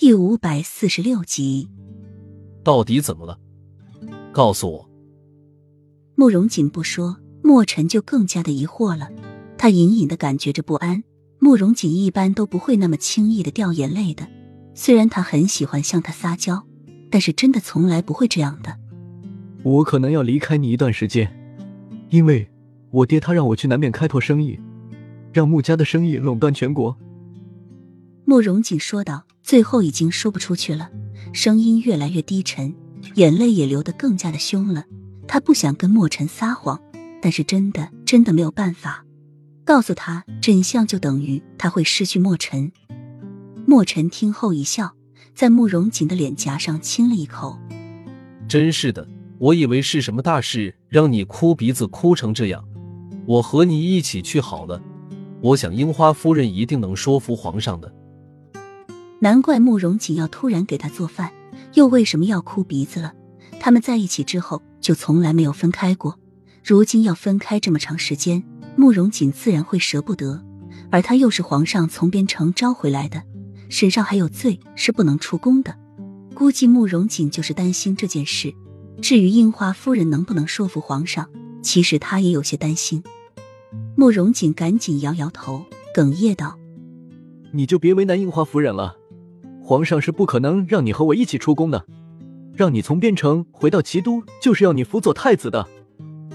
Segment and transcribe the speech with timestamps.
[0.00, 1.68] 第五百四十六集，
[2.64, 3.38] 到底怎么了？
[4.32, 4.88] 告诉我。
[6.14, 9.10] 慕容锦不说，莫尘就更加的疑惑了。
[9.58, 11.04] 他隐隐的感觉着不安。
[11.38, 14.26] 慕容锦一般都不会那么轻易的掉眼泪的，
[14.74, 16.64] 虽然他很喜欢向他撒娇，
[17.10, 18.74] 但是真的从来不会这样的。
[19.62, 21.30] 我可能要离开你一段时间，
[22.08, 22.50] 因为
[22.90, 24.58] 我爹他让我去南面开拓生意，
[25.30, 26.96] 让穆家的生意垄断全国。
[28.24, 30.90] 慕容锦说道，最后已经说不出去了，
[31.32, 32.74] 声音越来越低沉，
[33.14, 34.84] 眼泪也流得更加的凶了。
[35.26, 36.80] 他不想跟莫尘撒谎，
[37.22, 39.04] 但是真的真的没有办法，
[39.64, 42.70] 告诉他真相就等于他会失去莫尘。
[43.66, 44.94] 莫尘听后一笑，
[45.34, 47.58] 在慕容锦的脸颊上亲了一口。
[48.48, 49.06] 真是的，
[49.38, 52.64] 我以为是什么大事让你哭鼻子哭成这样，
[53.26, 54.82] 我和你一起去好了。
[55.40, 57.94] 我想樱花夫人一定能说服皇上的。
[59.22, 61.30] 难怪慕容锦要突然给他做饭，
[61.74, 63.12] 又为什么要哭鼻子了？
[63.60, 66.18] 他们在一起之后就从来没有分开过，
[66.64, 68.42] 如今要分开这么长时间，
[68.76, 70.42] 慕容锦自然会舍不得。
[70.90, 73.22] 而他又是皇上从边城招回来的，
[73.68, 75.76] 身上还有罪，是不能出宫的。
[76.34, 78.54] 估计慕容锦就是担心这件事。
[79.02, 81.28] 至于樱花夫人能不能说服皇上，
[81.62, 83.02] 其实他也有些担心。
[83.96, 86.58] 慕容锦赶紧摇摇头，哽咽道
[87.52, 88.96] ：“你就别为难樱花夫人了。”
[89.70, 91.86] 皇上是不可能让你和我一起出宫的，
[92.52, 95.64] 让你从边城回到齐都，就是要你辅佐太子的。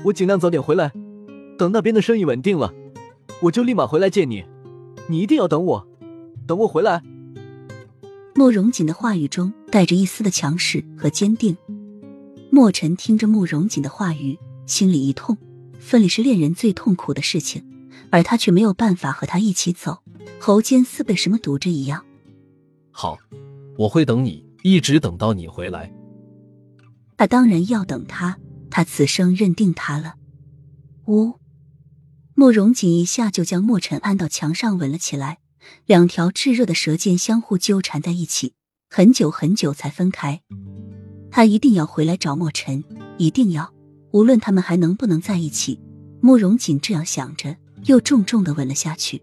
[0.06, 0.94] 我尽量早点回来，
[1.58, 2.74] 等那边的生意稳定了，
[3.42, 4.46] 我就立马回来见你。
[5.08, 5.88] 你一定要等我，
[6.48, 7.04] 等我回来。
[8.36, 11.58] 慕容锦的话语中带着一丝的强势和坚定。
[12.50, 15.38] 墨尘听着慕容锦的话语，心里一痛。
[15.78, 17.62] 分离是恋人最痛苦的事情，
[18.12, 19.98] 而他却没有办法和他一起走，
[20.40, 22.06] 喉间似被什么堵着一样。
[22.98, 23.18] 好，
[23.78, 25.94] 我会等你，一直等到你回来。
[27.18, 28.38] 他当然要等他，
[28.72, 30.16] 他此生认定他了。
[31.08, 31.34] 呜，
[32.36, 35.40] 慕容锦一下就将墨尘按到墙上吻了起来，
[35.86, 38.54] 两条炙热的舌尖相互纠缠在一起，
[38.90, 40.42] 很久很久才分开。
[41.30, 42.82] 他一定要回来找墨尘，
[43.18, 43.74] 一定要，
[44.12, 45.82] 无论他们还能不能在一起。
[46.22, 47.58] 慕容锦这样想着，
[47.88, 49.22] 又重重的吻了下去。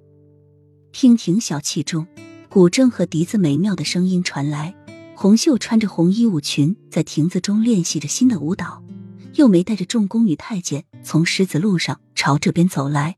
[0.92, 2.06] 娉婷小气中。
[2.52, 4.74] 古筝和笛子美妙的声音传来，
[5.14, 8.82] 红袖穿着红衣舞裙，在亭子中练习着新的舞蹈。
[9.36, 13.16] 又梅带着众宫女太监从狮子路上朝这边走来。